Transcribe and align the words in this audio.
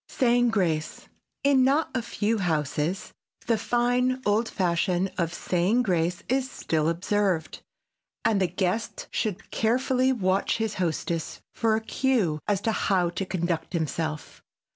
[Sidenote: 0.09 0.19
SAYING 0.19 0.49
GRACE] 0.49 1.07
In 1.43 1.63
not 1.63 1.91
a 1.93 2.01
few 2.01 2.39
houses 2.39 3.13
the 3.45 3.55
fine 3.55 4.19
old 4.25 4.49
fashion 4.49 5.11
of 5.19 5.31
saying 5.31 5.83
grace 5.83 6.23
is 6.27 6.49
still 6.49 6.89
observed 6.89 7.61
and 8.25 8.41
the 8.41 8.47
guest 8.47 9.05
should 9.11 9.51
carefully 9.51 10.11
watch 10.11 10.57
his 10.57 10.73
hostess 10.81 11.41
for 11.53 11.75
a 11.75 11.81
cue 11.81 12.39
as 12.47 12.61
to 12.61 12.71
how 12.71 13.11
to 13.11 13.25
conduct 13.27 13.73
himself. 13.73 14.41